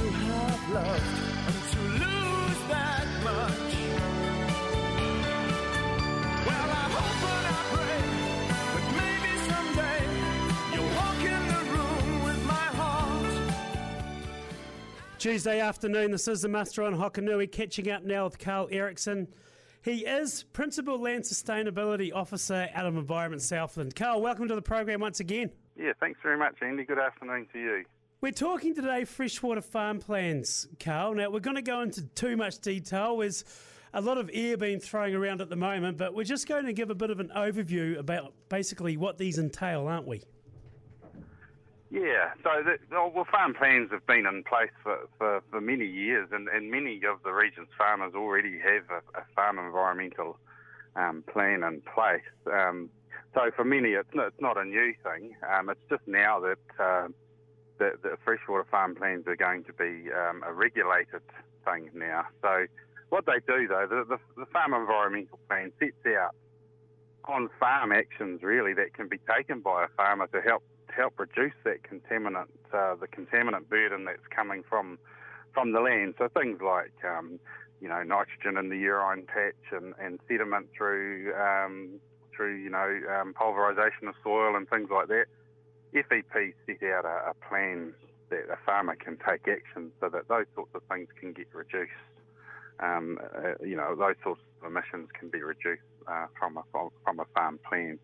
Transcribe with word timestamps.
to 0.00 0.08
have 0.10 0.70
loved 0.70 1.02
and 1.46 1.60
to 1.72 1.80
lose 2.04 2.60
that 2.68 3.06
much. 3.22 3.74
Well, 6.46 6.68
I 6.70 6.86
hope 6.96 7.22
and 7.30 7.46
I 7.46 7.60
pray 7.74 8.00
that 8.72 8.86
maybe 8.96 9.32
someday 9.50 10.00
you'll 10.72 10.92
walk 10.96 11.20
in 11.20 11.42
the 11.48 11.62
room 11.72 12.24
with 12.24 12.42
my 12.46 12.68
heart. 12.80 13.52
Tuesday 15.18 15.60
afternoon, 15.60 16.10
this 16.12 16.28
is 16.28 16.42
the 16.42 16.48
Muster 16.48 16.82
on 16.82 16.94
Hokonui, 16.94 17.52
catching 17.52 17.90
up 17.90 18.02
now 18.04 18.24
with 18.24 18.38
Karl 18.38 18.68
Erikson. 18.70 19.28
He 19.82 20.06
is 20.06 20.44
Principal 20.52 20.98
Land 20.98 21.24
Sustainability 21.24 22.10
Officer 22.14 22.68
out 22.74 22.86
of 22.86 22.96
Environment 22.96 23.42
Southland. 23.42 23.94
Carl, 23.94 24.22
welcome 24.22 24.48
to 24.48 24.54
the 24.54 24.62
program 24.62 25.00
once 25.00 25.20
again. 25.20 25.50
Yeah, 25.76 25.92
thanks 26.00 26.20
very 26.22 26.38
much, 26.38 26.56
Andy. 26.62 26.84
Good 26.84 26.98
afternoon 26.98 27.46
to 27.52 27.58
you. 27.58 27.84
We're 28.22 28.32
talking 28.32 28.74
today 28.74 29.06
freshwater 29.06 29.62
farm 29.62 29.98
plans, 29.98 30.68
Karl. 30.78 31.14
Now, 31.14 31.30
we're 31.30 31.40
going 31.40 31.56
to 31.56 31.62
go 31.62 31.80
into 31.80 32.02
too 32.02 32.36
much 32.36 32.58
detail. 32.58 33.16
There's 33.16 33.46
a 33.94 34.02
lot 34.02 34.18
of 34.18 34.28
air 34.34 34.58
being 34.58 34.78
thrown 34.78 35.14
around 35.14 35.40
at 35.40 35.48
the 35.48 35.56
moment, 35.56 35.96
but 35.96 36.12
we're 36.12 36.24
just 36.24 36.46
going 36.46 36.66
to 36.66 36.74
give 36.74 36.90
a 36.90 36.94
bit 36.94 37.08
of 37.08 37.18
an 37.18 37.32
overview 37.34 37.98
about 37.98 38.34
basically 38.50 38.98
what 38.98 39.16
these 39.16 39.38
entail, 39.38 39.86
aren't 39.86 40.06
we? 40.06 40.22
Yeah, 41.90 42.32
so 42.44 42.62
the, 42.62 42.76
well, 42.90 43.26
farm 43.32 43.54
plans 43.54 43.90
have 43.90 44.06
been 44.06 44.26
in 44.26 44.44
place 44.44 44.68
for, 44.82 45.08
for, 45.16 45.42
for 45.50 45.62
many 45.62 45.86
years, 45.86 46.28
and, 46.30 46.46
and 46.48 46.70
many 46.70 47.00
of 47.10 47.22
the 47.24 47.32
region's 47.32 47.68
farmers 47.78 48.12
already 48.14 48.58
have 48.58 48.82
a, 48.90 49.18
a 49.18 49.24
farm 49.34 49.58
environmental 49.58 50.36
um, 50.94 51.24
plan 51.32 51.62
in 51.62 51.80
place. 51.94 52.20
Um, 52.52 52.90
so 53.32 53.50
for 53.56 53.64
many, 53.64 53.92
it's 53.92 54.12
not, 54.12 54.26
it's 54.26 54.40
not 54.42 54.58
a 54.58 54.64
new 54.66 54.92
thing. 55.02 55.36
Um, 55.50 55.70
it's 55.70 55.80
just 55.88 56.06
now 56.06 56.38
that 56.40 56.58
uh, 56.78 57.08
the, 57.80 57.92
the 58.02 58.16
freshwater 58.24 58.66
farm 58.70 58.94
plans 58.94 59.26
are 59.26 59.36
going 59.36 59.64
to 59.64 59.72
be 59.72 60.12
um, 60.12 60.44
a 60.46 60.52
regulated 60.52 61.22
thing 61.64 61.90
now. 61.94 62.26
So 62.42 62.66
what 63.08 63.24
they 63.26 63.40
do, 63.46 63.66
though, 63.66 63.86
the, 63.88 64.04
the, 64.04 64.18
the 64.36 64.46
farm 64.52 64.74
environmental 64.74 65.40
plan 65.48 65.72
sets 65.80 66.06
out 66.06 66.36
on 67.24 67.48
farm 67.58 67.90
actions 67.92 68.42
really 68.42 68.74
that 68.74 68.94
can 68.94 69.08
be 69.08 69.18
taken 69.36 69.60
by 69.60 69.84
a 69.84 69.88
farmer 69.96 70.26
to 70.28 70.40
help 70.40 70.62
help 70.94 71.14
reduce 71.20 71.54
that 71.64 71.78
contaminant, 71.82 72.50
uh, 72.72 72.96
the 72.96 73.06
contaminant 73.06 73.68
burden 73.68 74.04
that's 74.04 74.26
coming 74.34 74.62
from 74.68 74.98
from 75.54 75.72
the 75.72 75.80
land. 75.80 76.14
So 76.18 76.28
things 76.28 76.60
like 76.60 76.92
um, 77.04 77.38
you 77.80 77.88
know 77.88 78.02
nitrogen 78.02 78.56
in 78.58 78.68
the 78.68 78.76
urine 78.76 79.26
patch 79.26 79.72
and, 79.72 79.94
and 80.00 80.20
sediment 80.28 80.68
through 80.76 81.32
um, 81.34 82.00
through 82.34 82.56
you 82.56 82.70
know 82.70 83.00
um, 83.14 83.34
pulverisation 83.34 84.08
of 84.08 84.14
soil 84.22 84.56
and 84.56 84.68
things 84.68 84.88
like 84.90 85.08
that. 85.08 85.26
FEP 85.92 86.54
set 86.66 86.88
out 86.90 87.04
a, 87.04 87.30
a 87.30 87.34
plan 87.48 87.92
that 88.30 88.44
a 88.50 88.56
farmer 88.64 88.96
can 88.96 89.16
take 89.16 89.48
action 89.48 89.90
so 90.00 90.08
that 90.08 90.28
those 90.28 90.46
sorts 90.54 90.70
of 90.74 90.82
things 90.90 91.08
can 91.18 91.32
get 91.32 91.52
reduced. 91.52 91.92
Um, 92.78 93.18
uh, 93.36 93.64
you 93.64 93.76
know, 93.76 93.94
those 93.94 94.14
sorts 94.22 94.40
of 94.62 94.70
emissions 94.70 95.08
can 95.18 95.28
be 95.28 95.42
reduced 95.42 95.82
uh, 96.08 96.26
from 96.38 96.56
a 96.56 96.62
from 97.04 97.20
a 97.20 97.24
farm 97.34 97.58
plan. 97.68 97.98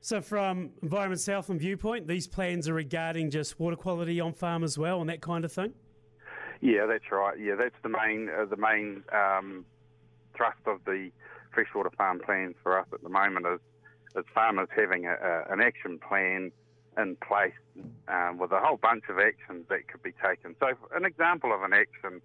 So, 0.00 0.20
from 0.20 0.70
Environment 0.82 1.20
Southland 1.20 1.60
viewpoint, 1.60 2.06
these 2.06 2.26
plans 2.26 2.68
are 2.68 2.74
regarding 2.74 3.30
just 3.30 3.58
water 3.58 3.76
quality 3.76 4.20
on 4.20 4.32
farm 4.32 4.62
as 4.62 4.78
well 4.78 5.00
and 5.00 5.10
that 5.10 5.20
kind 5.20 5.44
of 5.44 5.52
thing. 5.52 5.74
Yeah, 6.60 6.86
that's 6.86 7.10
right. 7.10 7.38
Yeah, 7.38 7.54
that's 7.56 7.74
the 7.82 7.88
main 7.88 8.28
uh, 8.30 8.44
the 8.46 8.56
main 8.56 9.02
um, 9.12 9.64
thrust 10.36 10.60
of 10.66 10.78
the 10.86 11.10
freshwater 11.52 11.90
farm 11.96 12.20
plans 12.24 12.54
for 12.62 12.78
us 12.78 12.86
at 12.92 13.02
the 13.02 13.08
moment 13.08 13.46
is 13.46 13.60
is 14.16 14.24
farmers 14.34 14.68
having 14.74 15.06
a, 15.06 15.12
a, 15.12 15.52
an 15.52 15.60
action 15.60 15.98
plan 15.98 16.50
in 16.98 17.16
place 17.16 17.54
um, 18.08 18.38
with 18.38 18.52
a 18.52 18.60
whole 18.60 18.76
bunch 18.76 19.04
of 19.08 19.18
actions 19.18 19.64
that 19.68 19.88
could 19.88 20.02
be 20.02 20.12
taken. 20.12 20.54
So, 20.60 20.72
an 20.94 21.04
example 21.04 21.54
of 21.54 21.62
an 21.62 21.72
action, 21.72 22.20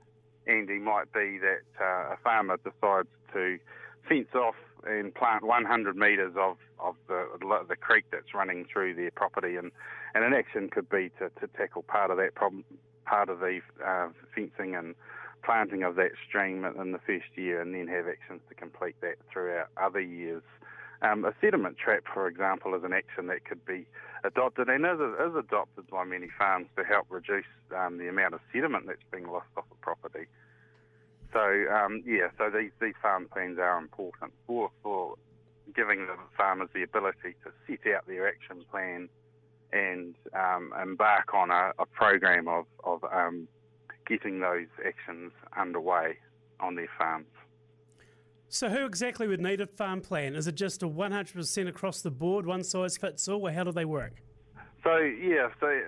Andy, 0.47 0.79
might 0.79 1.13
be 1.13 1.37
that 1.39 1.63
uh, 1.79 2.13
a 2.13 2.17
farmer 2.23 2.57
decides 2.57 3.07
to 3.33 3.59
fence 4.07 4.33
off 4.35 4.55
and 4.85 5.13
plant 5.15 5.43
100 5.45 5.95
metres 5.95 6.33
of, 6.37 6.57
of 6.79 6.95
the, 7.07 7.25
the 7.69 7.75
creek 7.75 8.05
that's 8.11 8.33
running 8.33 8.65
through 8.71 8.95
their 8.95 9.11
property, 9.11 9.55
and, 9.55 9.71
and 10.13 10.23
an 10.23 10.33
action 10.33 10.69
could 10.69 10.89
be 10.89 11.09
to, 11.19 11.29
to 11.39 11.47
tackle 11.55 11.83
part 11.83 12.11
of 12.11 12.17
that 12.17 12.35
problem, 12.35 12.65
part 13.05 13.29
of 13.29 13.39
the 13.39 13.59
uh, 13.85 14.09
fencing 14.35 14.75
and 14.75 14.95
planting 15.43 15.83
of 15.83 15.95
that 15.95 16.11
stream 16.27 16.65
in 16.65 16.91
the 16.91 16.99
first 16.99 17.25
year, 17.35 17.61
and 17.61 17.73
then 17.73 17.87
have 17.87 18.07
actions 18.07 18.41
to 18.49 18.55
complete 18.55 18.95
that 19.01 19.15
throughout 19.31 19.67
other 19.77 20.01
years. 20.01 20.43
Um, 21.03 21.25
a 21.25 21.33
sediment 21.41 21.77
trap, 21.77 22.03
for 22.13 22.27
example, 22.27 22.75
is 22.75 22.83
an 22.83 22.93
action 22.93 23.27
that 23.27 23.43
could 23.43 23.65
be 23.65 23.85
adopted 24.23 24.69
and 24.69 24.85
is, 24.85 24.99
is 24.99 25.35
adopted 25.37 25.87
by 25.87 26.05
many 26.05 26.27
farms 26.37 26.67
to 26.77 26.83
help 26.83 27.07
reduce 27.09 27.45
um, 27.77 27.97
the 27.97 28.07
amount 28.07 28.33
of 28.33 28.39
sediment 28.53 28.87
that's 28.87 29.03
being 29.11 29.27
lost 29.27 29.47
off 29.57 29.65
a 29.69 29.75
property. 29.83 30.27
So 31.33 31.41
um, 31.73 32.03
yeah, 32.05 32.29
so 32.37 32.49
these, 32.49 32.71
these 32.79 32.93
farm 33.01 33.27
plans 33.33 33.59
are 33.59 33.77
important 33.77 34.31
for, 34.47 34.69
for 34.81 35.15
giving 35.75 36.07
the 36.07 36.15
farmers 36.37 36.69
the 36.73 36.83
ability 36.83 37.35
to 37.43 37.51
set 37.67 37.93
out 37.93 38.07
their 38.07 38.27
action 38.27 38.63
plan 38.71 39.09
and 39.73 40.15
um, 40.33 40.71
embark 40.81 41.33
on 41.33 41.49
a, 41.49 41.71
a 41.79 41.85
program 41.85 42.47
of, 42.47 42.65
of 42.85 43.03
um, 43.11 43.47
getting 44.07 44.39
those 44.39 44.67
actions 44.85 45.31
underway 45.57 46.15
on 46.59 46.75
their 46.75 46.89
farms. 46.97 47.25
So, 48.53 48.69
who 48.69 48.85
exactly 48.85 49.27
would 49.27 49.41
need 49.41 49.61
a 49.61 49.65
farm 49.65 49.99
plan? 49.99 50.35
Is 50.35 50.45
it 50.45 50.53
just 50.53 50.83
a 50.83 50.87
100% 50.87 51.67
across 51.67 52.01
the 52.01 52.11
board, 52.11 52.45
one 52.45 52.63
size 52.63 52.95
fits 52.97 53.27
all, 53.27 53.47
or 53.47 53.51
how 53.51 53.63
do 53.63 53.71
they 53.71 53.83
work? 53.83 54.21
So, 54.83 54.95
yeah, 54.97 55.47
so 55.59 55.81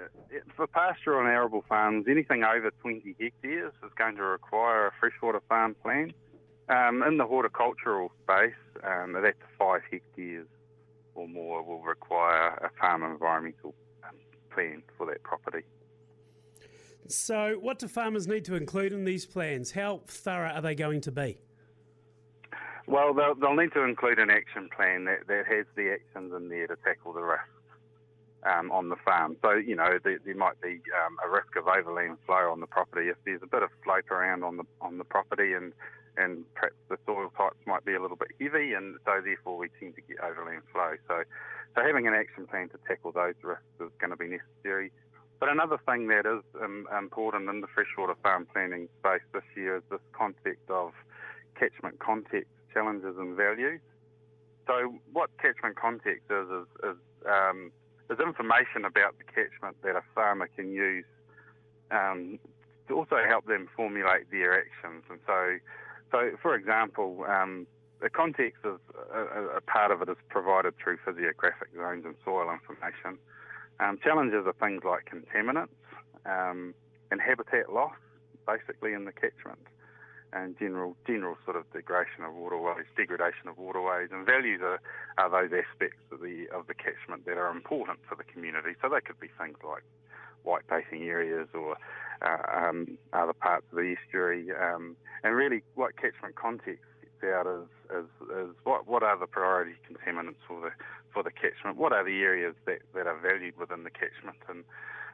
for 0.56 0.66
pastoral 0.66 1.20
and 1.20 1.30
arable 1.30 1.64
farms, 1.70 2.08
anything 2.10 2.44
over 2.44 2.72
20 2.82 3.16
hectares 3.20 3.72
is 3.84 3.92
going 3.96 4.16
to 4.16 4.24
require 4.24 4.88
a 4.88 4.92
freshwater 5.00 5.44
farm 5.48 5.76
plan. 5.84 6.12
Um, 6.68 7.04
in 7.04 7.18
the 7.18 7.26
horticultural 7.28 8.12
space, 8.24 8.56
um, 8.84 9.14
that's 9.14 9.38
five 9.60 9.82
hectares 9.92 10.48
or 11.14 11.28
more 11.28 11.62
will 11.62 11.84
require 11.84 12.48
a 12.48 12.72
farm 12.82 13.04
environmental 13.04 13.76
plan 14.52 14.82
for 14.98 15.06
that 15.06 15.22
property. 15.22 15.66
So, 17.10 17.60
what 17.62 17.78
do 17.78 17.88
farmers 17.88 18.26
need 18.26 18.44
to 18.46 18.56
include 18.56 18.92
in 18.92 19.06
these 19.06 19.28
plans? 19.28 19.70
How 19.70 20.02
thorough 20.08 20.50
are 20.50 20.62
they 20.64 20.74
going 20.74 21.02
to 21.02 21.12
be? 21.12 21.38
Well, 22.88 23.14
they'll, 23.14 23.36
they'll 23.36 23.56
need 23.56 23.74
to 23.74 23.84
include 23.84 24.20
an 24.20 24.30
action 24.30 24.70
plan 24.76 25.06
that, 25.06 25.28
that 25.28 25.46
has 25.48 25.66
the 25.76 25.94
actions 25.94 26.34
in 26.36 26.50
there 26.50 26.68
to 26.68 26.76
tackle 26.84 27.14
the 27.14 27.24
risks 27.24 27.50
um, 28.46 28.72
on 28.72 28.90
the 28.90 28.96
farm. 28.96 29.38
So, 29.42 29.54
you 29.54 29.76
know, 29.76 29.98
there, 30.04 30.20
there 30.24 30.36
might 30.36 30.62
be 30.62 30.82
um, 31.06 31.18
a 31.26 31.30
risk 31.30 31.56
of 31.58 31.68
overland 31.68 32.18
flow 32.26 32.52
on 32.52 32.60
the 32.60 32.68
property 32.68 33.10
if 33.10 33.18
there's 33.26 33.42
a 33.42 33.48
bit 33.48 33.64
of 33.64 33.70
slope 33.84 34.12
around 34.12 34.44
on 34.44 34.58
the 34.58 34.64
on 34.82 34.98
the 35.00 35.04
property 35.04 35.54
and 35.54 35.74
and 36.18 36.46
perhaps 36.54 36.76
the 36.88 36.98
soil 37.06 37.30
types 37.36 37.58
might 37.66 37.84
be 37.84 37.94
a 37.94 38.02
little 38.02 38.16
bit 38.16 38.30
heavy 38.40 38.72
and 38.72 38.96
so 39.04 39.20
therefore 39.24 39.58
we 39.58 39.68
tend 39.80 39.96
to 39.96 40.02
get 40.02 40.18
overland 40.24 40.62
flow. 40.72 40.94
So, 41.08 41.24
so 41.76 41.82
having 41.82 42.08
an 42.08 42.14
action 42.14 42.48
plan 42.48 42.70
to 42.70 42.80
tackle 42.88 43.12
those 43.12 43.36
risks 43.44 43.66
is 43.82 43.92
going 44.00 44.12
to 44.12 44.16
be 44.16 44.30
necessary. 44.30 44.92
But 45.40 45.50
another 45.50 45.78
thing 45.86 46.08
that 46.08 46.26
is 46.26 46.44
um, 46.64 46.88
important 46.98 47.50
in 47.50 47.60
the 47.60 47.68
freshwater 47.68 48.16
farm 48.24 48.48
planning 48.54 48.88
space 49.00 49.26
this 49.34 49.44
year 49.58 49.78
is 49.78 49.84
this 49.92 50.00
concept 50.14 50.70
of 50.70 50.94
catchment 51.60 52.00
context 52.00 52.55
challenges 52.76 53.16
and 53.18 53.36
values. 53.36 53.80
So, 54.68 54.96
what 55.14 55.30
catchment 55.42 55.78
context 55.78 56.28
is 56.30 56.48
is, 56.50 56.68
is, 56.84 56.98
um, 57.26 57.72
is 58.10 58.20
information 58.20 58.84
about 58.84 59.16
the 59.18 59.24
catchment 59.24 59.82
that 59.84 59.96
a 59.96 60.04
farmer 60.14 60.50
can 60.56 60.72
use 60.72 61.06
um, 61.92 62.40
to 62.88 62.96
also 62.96 63.18
help 63.28 63.46
them 63.46 63.68
formulate 63.76 64.30
their 64.32 64.54
actions. 64.54 65.04
And 65.10 65.20
so, 65.26 65.58
so 66.12 66.32
for 66.42 66.56
example, 66.56 67.26
um, 67.30 67.68
the 68.02 68.10
context 68.10 68.60
is 68.66 68.80
a, 69.14 69.58
a, 69.58 69.62
part 69.62 69.92
of 69.92 70.02
it 70.02 70.10
is 70.10 70.18
provided 70.30 70.74
through 70.78 70.98
physiographic 71.06 71.70
zones 71.76 72.04
and 72.06 72.16
soil 72.26 72.52
information. 72.52 73.18
Um, 73.80 73.98
challenges 74.04 74.46
are 74.46 74.54
things 74.54 74.84
like 74.84 75.08
contaminants 75.10 75.78
um, 76.26 76.74
and 77.12 77.22
habitat 77.22 77.72
loss, 77.72 77.96
basically 78.48 78.94
in 78.94 79.06
the 79.06 79.12
catchment 79.12 79.60
and 80.36 80.60
general 80.60 80.98
general 81.08 81.38
sort 81.46 81.56
of 81.56 81.64
degradation 81.72 82.24
of 82.28 82.34
waterways, 82.36 82.86
degradation 82.98 83.48
of 83.48 83.58
waterways, 83.58 84.10
and 84.12 84.26
values 84.26 84.60
are, 84.62 84.82
are 85.18 85.32
those 85.32 85.56
aspects 85.56 86.04
of 86.12 86.20
the 86.20 86.46
of 86.54 86.68
the 86.68 86.76
catchment 86.76 87.26
that 87.26 87.38
are 87.38 87.50
important 87.50 88.00
for 88.08 88.16
the 88.16 88.26
community. 88.26 88.76
So 88.82 88.90
they 88.90 89.00
could 89.00 89.20
be 89.20 89.30
things 89.40 89.58
like 89.64 89.84
white 90.44 90.68
bathing 90.68 91.08
areas 91.08 91.48
or 91.56 91.78
uh, 92.22 92.44
um, 92.52 92.98
other 93.14 93.34
parts 93.34 93.66
of 93.72 93.78
the 93.78 93.96
estuary, 93.96 94.52
um, 94.52 94.96
and 95.24 95.34
really 95.36 95.64
what 95.74 95.96
catchment 95.96 96.36
context 96.36 96.84
sets 97.00 97.34
out 97.34 97.48
is, 97.48 98.04
is, 98.04 98.10
is 98.30 98.56
what 98.64 98.88
what 98.88 99.04
are 99.04 99.18
the 99.18 99.28
priority 99.28 99.74
contaminants 99.88 100.44
for 100.48 100.60
the 100.60 100.72
for 101.14 101.24
the 101.24 101.32
catchment? 101.32 101.78
What 101.78 101.94
are 101.94 102.04
the 102.04 102.20
areas 102.20 102.56
that, 102.66 102.80
that 102.94 103.08
are 103.08 103.18
valued 103.18 103.56
within 103.58 103.84
the 103.84 103.90
catchment? 103.90 104.38
And 104.50 104.66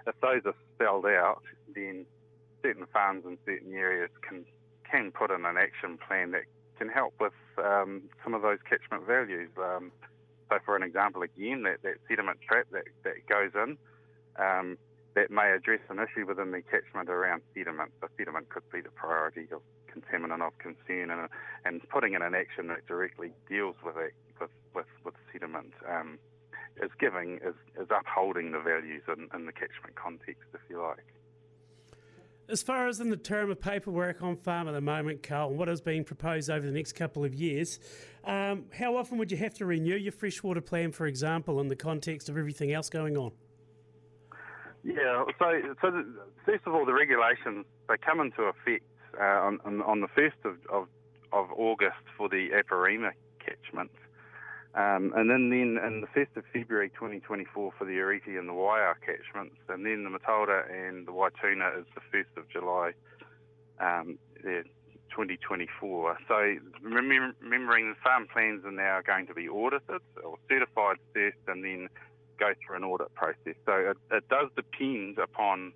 if 0.07 0.15
those 0.19 0.41
are 0.45 0.57
spelled 0.75 1.05
out, 1.05 1.43
then 1.75 2.07
certain 2.63 2.87
farms 2.91 3.23
in 3.25 3.37
certain 3.45 3.73
areas 3.73 4.09
can 4.27 4.45
can 4.91 5.11
put 5.11 5.31
in 5.31 5.45
an 5.45 5.57
action 5.57 5.97
plan 6.05 6.31
that 6.31 6.43
can 6.77 6.89
help 6.89 7.13
with 7.19 7.33
um, 7.57 8.03
some 8.23 8.33
of 8.33 8.41
those 8.41 8.59
catchment 8.67 9.05
values. 9.07 9.49
Um, 9.57 9.91
so, 10.49 10.57
for 10.65 10.75
an 10.75 10.83
example, 10.83 11.21
again, 11.21 11.63
that, 11.63 11.81
that 11.83 11.95
sediment 12.09 12.39
trap 12.47 12.67
that, 12.71 12.83
that 13.03 13.25
goes 13.29 13.51
in, 13.55 13.77
um, 14.37 14.77
that 15.15 15.31
may 15.31 15.51
address 15.51 15.79
an 15.89 15.99
issue 15.99 16.25
within 16.25 16.51
the 16.51 16.61
catchment 16.61 17.09
around 17.09 17.41
sediment. 17.53 17.91
So 18.01 18.07
sediment 18.17 18.49
could 18.49 18.67
be 18.71 18.81
the 18.81 18.89
priority 18.89 19.47
of 19.51 19.61
contaminant 19.91 20.41
of 20.45 20.57
concern, 20.57 21.11
and, 21.11 21.29
and 21.65 21.81
putting 21.89 22.13
in 22.13 22.21
an 22.21 22.33
action 22.35 22.67
that 22.67 22.85
directly 22.87 23.31
deals 23.47 23.75
with 23.83 23.95
it, 23.97 24.13
with, 24.39 24.49
with, 24.73 24.85
with 25.03 25.15
sediment 25.31 25.73
um, 25.87 26.17
is 26.81 26.91
giving 26.99 27.39
is, 27.43 27.55
is 27.79 27.87
upholding 27.91 28.51
the 28.51 28.59
values 28.59 29.03
in, 29.07 29.27
in 29.35 29.45
the 29.45 29.51
catchment 29.51 29.95
context, 29.95 30.47
if 30.53 30.61
you 30.69 30.81
like. 30.81 31.05
As 32.51 32.61
far 32.61 32.89
as 32.89 32.99
in 32.99 33.09
the 33.09 33.15
term 33.15 33.49
of 33.49 33.61
paperwork 33.61 34.21
on 34.21 34.35
farm 34.35 34.67
at 34.67 34.73
the 34.73 34.81
moment, 34.81 35.23
Karl, 35.23 35.49
and 35.49 35.57
what 35.57 35.69
is 35.69 35.79
being 35.79 36.03
proposed 36.03 36.49
over 36.49 36.65
the 36.65 36.71
next 36.73 36.93
couple 36.93 37.23
of 37.23 37.33
years, 37.33 37.79
um, 38.25 38.65
how 38.77 38.97
often 38.97 39.17
would 39.19 39.31
you 39.31 39.37
have 39.37 39.53
to 39.55 39.65
renew 39.65 39.95
your 39.95 40.11
freshwater 40.11 40.59
plan, 40.59 40.91
for 40.91 41.07
example, 41.07 41.61
in 41.61 41.69
the 41.69 41.77
context 41.77 42.27
of 42.27 42.37
everything 42.37 42.73
else 42.73 42.89
going 42.89 43.15
on? 43.15 43.31
Yeah, 44.83 45.23
so, 45.39 45.61
so 45.81 45.91
the, 45.91 46.05
first 46.45 46.63
of 46.65 46.73
all, 46.73 46.85
the 46.85 46.93
regulations, 46.93 47.65
they 47.87 47.95
come 47.97 48.19
into 48.19 48.43
effect 48.43 48.83
uh, 49.17 49.23
on, 49.23 49.59
on, 49.63 50.01
the 50.01 50.07
1st 50.07 50.43
of, 50.43 50.57
of, 50.69 50.87
of, 51.31 51.51
August 51.55 52.03
for 52.17 52.27
the 52.27 52.49
Aparima 52.49 53.11
catchment. 53.39 53.91
Um, 54.73 55.11
and 55.17 55.29
then, 55.29 55.49
then 55.49 55.77
in 55.85 56.01
the 56.01 56.07
1st 56.07 56.37
of 56.37 56.43
February 56.53 56.89
2024 56.89 57.73
for 57.77 57.85
the 57.85 57.91
Oreti 57.91 58.39
and 58.39 58.47
the 58.47 58.53
Waiau 58.53 58.93
catchments, 59.05 59.57
and 59.67 59.85
then 59.85 60.05
the 60.05 60.09
Mataura 60.09 60.63
and 60.71 61.05
the 61.05 61.11
Waituna 61.11 61.79
is 61.79 61.85
the 61.93 62.17
1st 62.17 62.37
of 62.37 62.49
July 62.49 62.91
um, 63.81 64.17
2024. 65.11 66.17
So 66.27 66.55
remembering 66.81 67.89
the 67.89 67.99
farm 68.01 68.27
plans 68.31 68.63
are 68.63 68.71
now 68.71 69.01
going 69.05 69.27
to 69.27 69.33
be 69.33 69.49
audited 69.49 70.01
or 70.23 70.37
certified 70.49 70.97
first 71.13 71.37
and 71.47 71.65
then 71.65 71.89
go 72.39 72.53
through 72.65 72.77
an 72.77 72.83
audit 72.83 73.13
process. 73.13 73.55
So 73.65 73.73
it, 73.73 73.97
it 74.09 74.29
does 74.29 74.49
depend 74.55 75.17
upon 75.19 75.73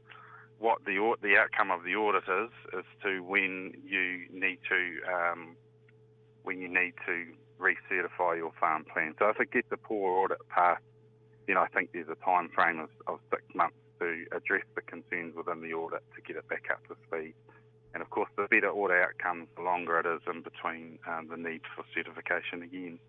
what 0.59 0.85
the 0.85 1.15
the 1.21 1.35
outcome 1.37 1.69
of 1.69 1.83
the 1.83 1.95
audit 1.95 2.23
is 2.23 2.49
as 2.77 2.85
to 3.03 3.21
when 3.23 3.73
you 3.85 4.25
need 4.31 4.59
to 4.69 5.13
um, 5.13 5.55
when 6.43 6.59
you 6.59 6.69
need 6.69 6.93
to 7.05 7.25
recertify 7.59 8.37
your 8.37 8.51
farm 8.59 8.85
plan. 8.91 9.13
So 9.19 9.29
if 9.29 9.39
it 9.39 9.51
gets 9.51 9.67
a 9.71 9.77
poor 9.77 10.23
audit 10.23 10.37
pass, 10.49 10.79
then 11.47 11.57
I 11.57 11.67
think 11.67 11.91
there's 11.93 12.09
a 12.09 12.25
time 12.25 12.49
frame 12.49 12.79
of, 12.79 12.89
of 13.07 13.19
six 13.29 13.43
months 13.53 13.77
to 13.99 14.25
address 14.31 14.65
the 14.75 14.81
concerns 14.81 15.35
within 15.35 15.61
the 15.61 15.73
audit 15.73 16.03
to 16.15 16.21
get 16.21 16.37
it 16.37 16.47
back 16.47 16.65
up 16.71 16.85
to 16.87 16.95
speed. 17.07 17.33
And 17.93 18.01
of 18.01 18.09
course, 18.09 18.29
the 18.35 18.47
better 18.49 18.69
audit 18.69 18.97
outcomes, 19.01 19.47
the 19.55 19.63
longer 19.63 19.99
it 19.99 20.05
is 20.05 20.21
in 20.27 20.41
between 20.41 20.99
um, 21.07 21.29
the 21.29 21.37
need 21.37 21.61
for 21.75 21.85
certification 21.93 22.61
again. 22.63 22.99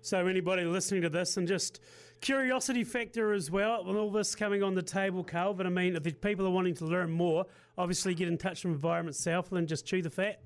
So, 0.00 0.26
anybody 0.26 0.64
listening 0.64 1.02
to 1.02 1.08
this, 1.08 1.36
and 1.36 1.46
just 1.46 1.80
curiosity 2.20 2.84
factor 2.84 3.32
as 3.32 3.50
well, 3.50 3.84
with 3.84 3.96
all 3.96 4.10
this 4.10 4.34
coming 4.34 4.62
on 4.62 4.74
the 4.74 4.82
table, 4.82 5.22
Karl. 5.22 5.54
But 5.54 5.66
I 5.66 5.70
mean, 5.70 5.96
if 5.96 6.20
people 6.20 6.46
are 6.46 6.50
wanting 6.50 6.74
to 6.76 6.84
learn 6.84 7.10
more, 7.10 7.46
obviously 7.76 8.14
get 8.14 8.28
in 8.28 8.38
touch 8.38 8.64
with 8.64 8.74
Environment 8.74 9.16
Southland, 9.16 9.62
and 9.62 9.68
just 9.68 9.86
chew 9.86 10.02
the 10.02 10.10
fat. 10.10 10.40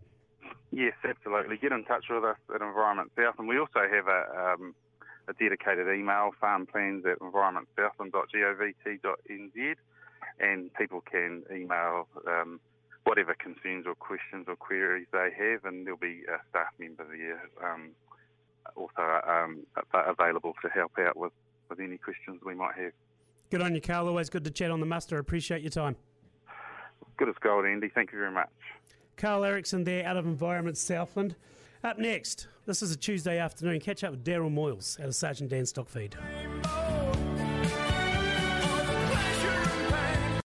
Yes, 0.72 0.94
absolutely. 1.04 1.58
Get 1.58 1.72
in 1.72 1.84
touch 1.84 2.06
with 2.08 2.24
us 2.24 2.38
at 2.54 2.62
Environment 2.62 3.12
South, 3.14 3.34
and 3.38 3.46
we 3.46 3.58
also 3.58 3.80
have 3.80 4.08
a, 4.08 4.54
um, 4.54 4.74
a 5.28 5.34
dedicated 5.34 5.86
email, 5.86 6.30
farm 6.40 6.64
plans 6.66 7.04
at 7.04 7.18
environmentsouthland.govt.nz, 7.18 9.74
and 10.40 10.72
people 10.74 11.02
can 11.02 11.42
email 11.54 12.08
um, 12.26 12.58
whatever 13.04 13.34
concerns 13.34 13.86
or 13.86 13.94
questions 13.94 14.46
or 14.48 14.56
queries 14.56 15.06
they 15.12 15.28
have, 15.38 15.66
and 15.66 15.84
there'll 15.84 15.98
be 15.98 16.22
a 16.26 16.38
staff 16.48 16.72
member 16.78 17.04
there 17.04 17.42
um, 17.62 17.90
also 18.74 19.20
um, 19.28 19.66
available 19.92 20.54
to 20.62 20.70
help 20.70 20.92
out 20.98 21.18
with, 21.18 21.32
with 21.68 21.80
any 21.80 21.98
questions 21.98 22.40
we 22.44 22.54
might 22.54 22.76
have. 22.76 22.92
Good 23.50 23.60
on 23.60 23.74
you, 23.74 23.82
Karl. 23.82 24.08
Always 24.08 24.30
good 24.30 24.44
to 24.44 24.50
chat 24.50 24.70
on 24.70 24.80
the 24.80 24.86
muster. 24.86 25.18
Appreciate 25.18 25.60
your 25.60 25.70
time. 25.70 25.96
Good 27.18 27.28
as 27.28 27.34
gold, 27.42 27.66
Andy. 27.66 27.90
Thank 27.94 28.12
you 28.12 28.18
very 28.18 28.32
much. 28.32 28.48
Karl 29.22 29.44
Erikson 29.44 29.84
there 29.84 30.04
out 30.04 30.16
of 30.16 30.26
Environment 30.26 30.76
Southland. 30.76 31.36
Up 31.84 31.96
next, 31.96 32.48
this 32.66 32.82
is 32.82 32.90
a 32.90 32.96
Tuesday 32.96 33.38
afternoon. 33.38 33.78
Catch 33.78 34.02
up 34.02 34.10
with 34.10 34.24
Daryl 34.24 34.52
Moyles 34.52 34.98
out 34.98 35.06
of 35.06 35.14
Sergeant 35.14 35.48
Dan 35.48 35.62
Stockfeed. 35.62 36.14